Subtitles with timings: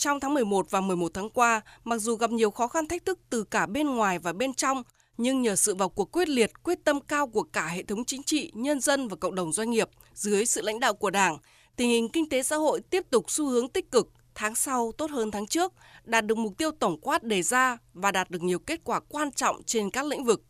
[0.00, 3.18] Trong tháng 11 và 11 tháng qua, mặc dù gặp nhiều khó khăn thách thức
[3.30, 4.82] từ cả bên ngoài và bên trong,
[5.16, 8.22] nhưng nhờ sự vào cuộc quyết liệt, quyết tâm cao của cả hệ thống chính
[8.22, 11.38] trị, nhân dân và cộng đồng doanh nghiệp dưới sự lãnh đạo của Đảng,
[11.76, 15.10] tình hình kinh tế xã hội tiếp tục xu hướng tích cực, tháng sau tốt
[15.10, 15.72] hơn tháng trước,
[16.04, 19.32] đạt được mục tiêu tổng quát đề ra và đạt được nhiều kết quả quan
[19.32, 20.42] trọng trên các lĩnh vực.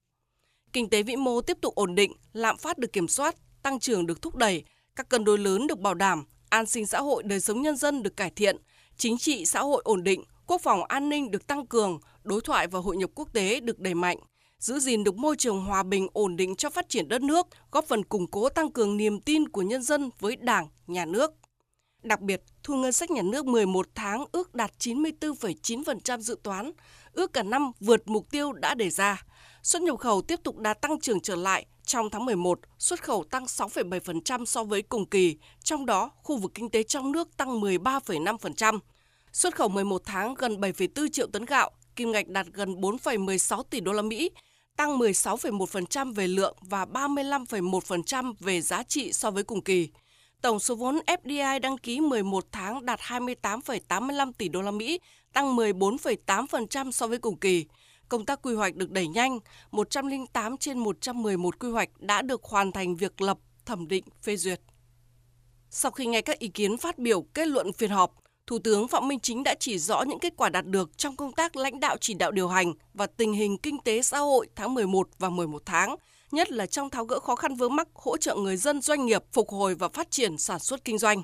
[0.72, 4.06] Kinh tế vĩ mô tiếp tục ổn định, lạm phát được kiểm soát, tăng trưởng
[4.06, 4.64] được thúc đẩy,
[4.96, 8.02] các cân đối lớn được bảo đảm, an sinh xã hội đời sống nhân dân
[8.02, 8.56] được cải thiện,
[9.00, 12.66] chính trị xã hội ổn định, quốc phòng an ninh được tăng cường, đối thoại
[12.66, 14.18] và hội nhập quốc tế được đẩy mạnh,
[14.58, 17.84] giữ gìn được môi trường hòa bình ổn định cho phát triển đất nước, góp
[17.84, 21.32] phần củng cố tăng cường niềm tin của nhân dân với Đảng, nhà nước.
[22.02, 26.70] Đặc biệt, thu ngân sách nhà nước 11 tháng ước đạt 94,9% dự toán,
[27.12, 29.24] ước cả năm vượt mục tiêu đã đề ra.
[29.62, 31.66] Xuất nhập khẩu tiếp tục đạt tăng trưởng trở lại.
[31.84, 36.52] Trong tháng 11, xuất khẩu tăng 6,7% so với cùng kỳ, trong đó khu vực
[36.54, 38.78] kinh tế trong nước tăng 13,5%.
[39.32, 43.80] Xuất khẩu 11 tháng gần 7,4 triệu tấn gạo, kim ngạch đạt gần 4,16 tỷ
[43.80, 44.30] đô la Mỹ,
[44.76, 49.88] tăng 16,1% về lượng và 35,1% về giá trị so với cùng kỳ.
[50.42, 55.00] Tổng số vốn FDI đăng ký 11 tháng đạt 28,85 tỷ đô la Mỹ,
[55.32, 57.66] tăng 14,8% so với cùng kỳ.
[58.08, 59.38] Công tác quy hoạch được đẩy nhanh,
[59.70, 64.60] 108 trên 111 quy hoạch đã được hoàn thành việc lập, thẩm định, phê duyệt.
[65.70, 68.14] Sau khi nghe các ý kiến phát biểu kết luận phiên họp,
[68.50, 71.32] Thủ tướng Phạm Minh Chính đã chỉ rõ những kết quả đạt được trong công
[71.32, 74.74] tác lãnh đạo chỉ đạo điều hành và tình hình kinh tế xã hội tháng
[74.74, 75.96] 11 và 11 tháng,
[76.30, 79.22] nhất là trong tháo gỡ khó khăn vướng mắc hỗ trợ người dân doanh nghiệp
[79.32, 81.22] phục hồi và phát triển sản xuất kinh doanh.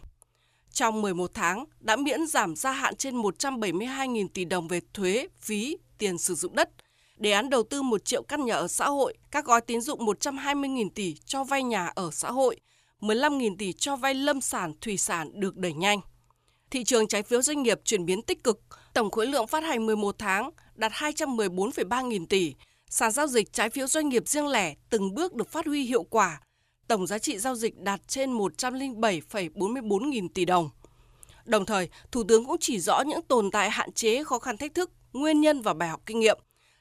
[0.71, 5.77] Trong 11 tháng, đã miễn giảm gia hạn trên 172.000 tỷ đồng về thuế, phí,
[5.99, 6.71] tiền sử dụng đất,
[7.17, 10.07] đề án đầu tư 1 triệu căn nhà ở xã hội, các gói tín dụng
[10.07, 12.61] 120.000 tỷ cho vay nhà ở xã hội,
[13.01, 16.01] 15.000 tỷ cho vay lâm sản, thủy sản được đẩy nhanh.
[16.71, 18.61] Thị trường trái phiếu doanh nghiệp chuyển biến tích cực,
[18.95, 22.55] tổng khối lượng phát hành 11 tháng đạt 214,3 nghìn tỷ.
[22.91, 26.03] Sàn giao dịch trái phiếu doanh nghiệp riêng lẻ từng bước được phát huy hiệu
[26.03, 26.41] quả.
[26.89, 30.71] Tổng giá trị giao dịch đạt trên 107,44 nghìn tỷ đồng.
[31.45, 34.75] Đồng thời, Thủ tướng cũng chỉ rõ những tồn tại hạn chế, khó khăn thách
[34.75, 36.39] thức, nguyên nhân và bài học kinh nghiệm.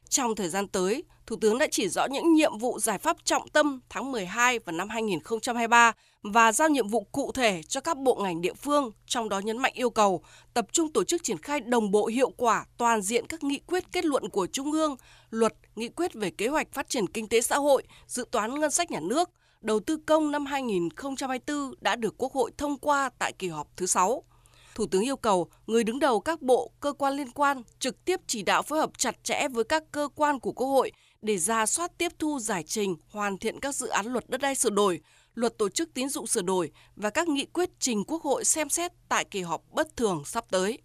[0.10, 3.48] Trong thời gian tới, Thủ tướng đã chỉ rõ những nhiệm vụ giải pháp trọng
[3.48, 5.94] tâm tháng 12 và năm 2023
[6.24, 9.58] và giao nhiệm vụ cụ thể cho các bộ ngành địa phương, trong đó nhấn
[9.58, 10.24] mạnh yêu cầu
[10.54, 13.84] tập trung tổ chức triển khai đồng bộ hiệu quả toàn diện các nghị quyết
[13.92, 14.96] kết luận của Trung ương,
[15.30, 18.72] luật, nghị quyết về kế hoạch phát triển kinh tế xã hội, dự toán ngân
[18.72, 19.30] sách nhà nước,
[19.62, 23.86] đầu tư công năm 2024 đã được Quốc hội thông qua tại kỳ họp thứ
[23.86, 24.24] 6.
[24.76, 28.20] Thủ tướng yêu cầu người đứng đầu các bộ, cơ quan liên quan trực tiếp
[28.28, 30.92] chỉ đạo phối hợp chặt chẽ với các cơ quan của Quốc hội
[31.22, 34.56] để ra soát tiếp thu giải trình, hoàn thiện các dự án luật đất đai
[34.56, 35.00] sửa đổi,
[35.34, 38.70] luật tổ chức tín dụng sửa đổi và các nghị quyết trình Quốc hội xem
[38.70, 40.80] xét tại kỳ họp bất thường sắp tới.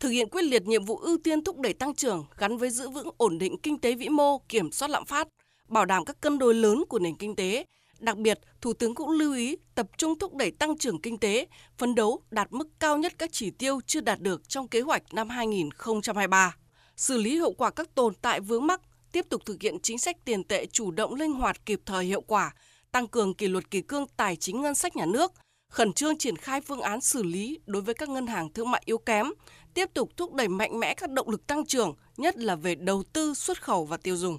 [0.00, 2.88] Thực hiện quyết liệt nhiệm vụ ưu tiên thúc đẩy tăng trưởng gắn với giữ
[2.88, 5.28] vững ổn định kinh tế vĩ mô, kiểm soát lạm phát,
[5.68, 7.64] bảo đảm các cân đối lớn của nền kinh tế.
[7.98, 11.46] Đặc biệt, Thủ tướng cũng lưu ý tập trung thúc đẩy tăng trưởng kinh tế,
[11.78, 15.14] phấn đấu đạt mức cao nhất các chỉ tiêu chưa đạt được trong kế hoạch
[15.14, 16.56] năm 2023.
[16.96, 18.80] Xử lý hậu quả các tồn tại vướng mắc,
[19.12, 22.20] tiếp tục thực hiện chính sách tiền tệ chủ động linh hoạt kịp thời hiệu
[22.20, 22.54] quả,
[22.92, 25.32] tăng cường kỷ luật kỳ cương tài chính ngân sách nhà nước,
[25.70, 28.82] khẩn trương triển khai phương án xử lý đối với các ngân hàng thương mại
[28.84, 29.26] yếu kém,
[29.74, 33.02] tiếp tục thúc đẩy mạnh mẽ các động lực tăng trưởng, nhất là về đầu
[33.12, 34.38] tư, xuất khẩu và tiêu dùng.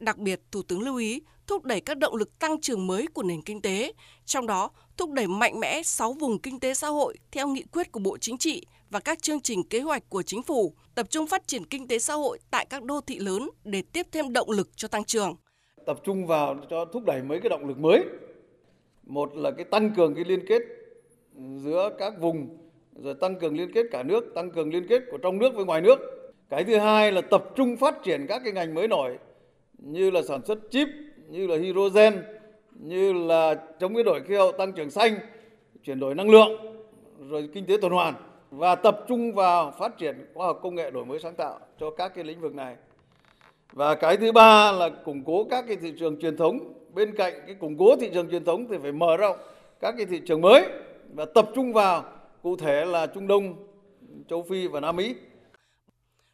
[0.00, 3.22] Đặc biệt, Thủ tướng lưu ý thúc đẩy các động lực tăng trưởng mới của
[3.22, 3.92] nền kinh tế,
[4.24, 7.92] trong đó thúc đẩy mạnh mẽ 6 vùng kinh tế xã hội theo nghị quyết
[7.92, 11.26] của Bộ Chính trị và các chương trình kế hoạch của chính phủ, tập trung
[11.26, 14.50] phát triển kinh tế xã hội tại các đô thị lớn để tiếp thêm động
[14.50, 15.36] lực cho tăng trưởng–
[15.86, 18.04] tập trung vào cho thúc đẩy mấy cái động lực mới.
[19.06, 20.62] Một là cái tăng cường cái liên kết
[21.56, 22.48] giữa các vùng
[23.02, 25.64] rồi tăng cường liên kết cả nước tăng cường liên kết của trong nước với
[25.64, 25.98] ngoài nước.
[26.50, 29.18] Cái thứ hai là tập trung phát triển các cái ngành mới nổi
[29.82, 30.88] như là sản xuất chip
[31.28, 32.22] như là hydrogen
[32.72, 35.14] như là chống biến đổi khí hậu tăng trưởng xanh
[35.82, 36.52] chuyển đổi năng lượng
[37.28, 38.14] rồi kinh tế tuần hoàn
[38.50, 41.90] và tập trung vào phát triển khoa học công nghệ đổi mới sáng tạo cho
[41.90, 42.76] các cái lĩnh vực này
[43.72, 46.58] và cái thứ ba là củng cố các cái thị trường truyền thống
[46.94, 49.36] bên cạnh cái củng cố thị trường truyền thống thì phải mở rộng
[49.80, 50.64] các cái thị trường mới
[51.14, 52.04] và tập trung vào
[52.42, 53.54] cụ thể là Trung Đông,
[54.28, 55.14] châu Phi và Nam Mỹ.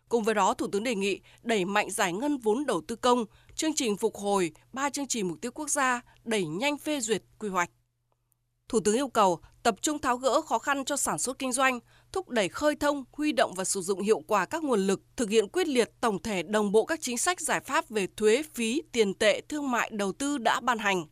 [0.09, 3.25] Cùng với đó, Thủ tướng đề nghị đẩy mạnh giải ngân vốn đầu tư công,
[3.55, 7.23] chương trình phục hồi, ba chương trình mục tiêu quốc gia, đẩy nhanh phê duyệt
[7.39, 7.71] quy hoạch.
[8.69, 11.81] Thủ tướng yêu cầu tập trung tháo gỡ khó khăn cho sản xuất kinh doanh,
[12.13, 15.31] thúc đẩy khơi thông, huy động và sử dụng hiệu quả các nguồn lực, thực
[15.31, 18.83] hiện quyết liệt tổng thể đồng bộ các chính sách giải pháp về thuế, phí,
[18.93, 21.05] tiền tệ, thương mại, đầu tư đã ban hành.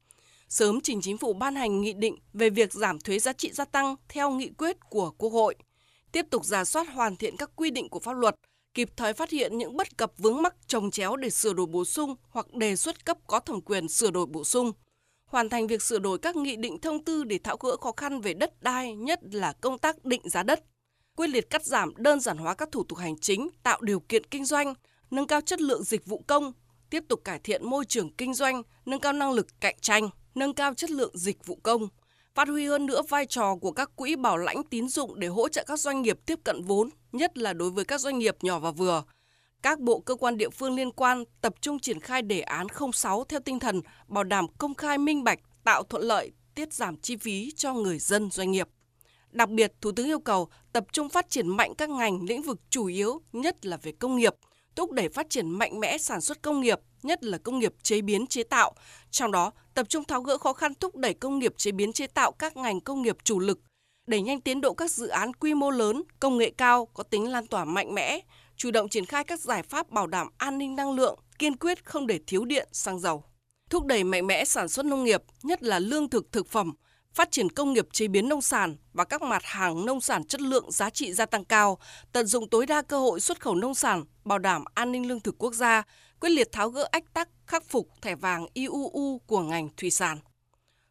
[0.48, 3.64] Sớm trình chính phủ ban hành nghị định về việc giảm thuế giá trị gia
[3.64, 5.54] tăng theo nghị quyết của Quốc hội.
[6.12, 8.34] tiếp tục giả soát hoàn thiện các quy định của pháp luật,
[8.74, 11.84] kịp thời phát hiện những bất cập vướng mắc trồng chéo để sửa đổi bổ
[11.84, 14.72] sung hoặc đề xuất cấp có thẩm quyền sửa đổi bổ sung.
[15.30, 18.20] Hoàn thành việc sửa đổi các nghị định thông tư để tháo gỡ khó khăn
[18.20, 20.64] về đất đai, nhất là công tác định giá đất.
[21.16, 24.26] Quyết liệt cắt giảm đơn giản hóa các thủ tục hành chính, tạo điều kiện
[24.26, 24.74] kinh doanh,
[25.10, 26.52] nâng cao chất lượng dịch vụ công,
[26.90, 30.54] tiếp tục cải thiện môi trường kinh doanh, nâng cao năng lực cạnh tranh, nâng
[30.54, 31.88] cao chất lượng dịch vụ công,
[32.34, 35.48] phát huy hơn nữa vai trò của các quỹ bảo lãnh tín dụng để hỗ
[35.48, 38.58] trợ các doanh nghiệp tiếp cận vốn, nhất là đối với các doanh nghiệp nhỏ
[38.58, 39.02] và vừa.
[39.62, 43.24] Các bộ cơ quan địa phương liên quan tập trung triển khai đề án 06
[43.24, 47.16] theo tinh thần bảo đảm công khai minh bạch, tạo thuận lợi, tiết giảm chi
[47.16, 48.68] phí cho người dân doanh nghiệp.
[49.30, 52.60] Đặc biệt, Thủ tướng yêu cầu tập trung phát triển mạnh các ngành lĩnh vực
[52.70, 54.34] chủ yếu, nhất là về công nghiệp,
[54.76, 58.00] thúc đẩy phát triển mạnh mẽ sản xuất công nghiệp, nhất là công nghiệp chế
[58.00, 58.74] biến chế tạo.
[59.10, 62.06] Trong đó, tập trung tháo gỡ khó khăn thúc đẩy công nghiệp chế biến chế
[62.06, 63.60] tạo các ngành công nghiệp chủ lực,
[64.06, 67.30] đẩy nhanh tiến độ các dự án quy mô lớn, công nghệ cao có tính
[67.30, 68.20] lan tỏa mạnh mẽ,
[68.56, 71.84] chủ động triển khai các giải pháp bảo đảm an ninh năng lượng, kiên quyết
[71.84, 73.24] không để thiếu điện, xăng dầu.
[73.70, 76.74] Thúc đẩy mạnh mẽ sản xuất nông nghiệp, nhất là lương thực thực phẩm,
[77.14, 80.40] phát triển công nghiệp chế biến nông sản và các mặt hàng nông sản chất
[80.40, 81.78] lượng giá trị gia tăng cao,
[82.12, 85.20] tận dụng tối đa cơ hội xuất khẩu nông sản, bảo đảm an ninh lương
[85.20, 85.82] thực quốc gia,
[86.20, 90.18] quyết liệt tháo gỡ ách tắc, khắc phục thẻ vàng IUU của ngành thủy sản.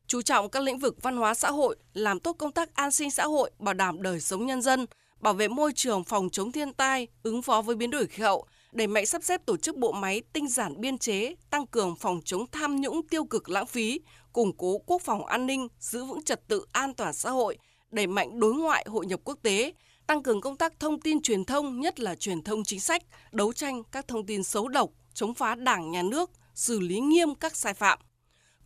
[0.08, 3.12] Chú trọng các lĩnh vực văn hóa xã hội, làm tốt công tác an sinh
[3.12, 4.86] xã hội, bảo đảm đời sống nhân dân,
[5.20, 8.46] bảo vệ môi trường phòng chống thiên tai, ứng phó với biến đổi khí hậu,
[8.72, 12.22] đẩy mạnh sắp xếp tổ chức bộ máy tinh giản biên chế, tăng cường phòng
[12.26, 14.00] chống tham nhũng tiêu cực lãng phí,
[14.34, 17.58] củng cố quốc phòng an ninh, giữ vững trật tự an toàn xã hội,
[17.92, 19.74] đẩy mạnh đối ngoại hội nhập quốc tế,
[20.08, 23.54] tăng cường công tác thông tin truyền thông, nhất là truyền thông chính sách, đấu
[23.54, 27.56] tranh các thông tin xấu độc, chống phá Đảng, Nhà nước, xử lý nghiêm các
[27.56, 28.00] sai phạm.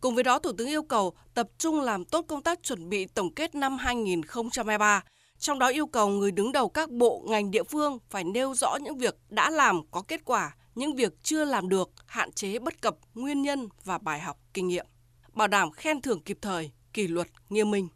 [0.00, 3.06] Cùng với đó, Thủ tướng yêu cầu tập trung làm tốt công tác chuẩn bị
[3.06, 5.04] tổng kết năm 2023,
[5.38, 8.76] trong đó yêu cầu người đứng đầu các bộ, ngành địa phương phải nêu rõ
[8.82, 12.82] những việc đã làm có kết quả, những việc chưa làm được, hạn chế bất
[12.82, 14.86] cập, nguyên nhân và bài học kinh nghiệm.
[15.32, 17.88] Bảo đảm khen thưởng kịp thời, kỷ luật, nghiêm minh.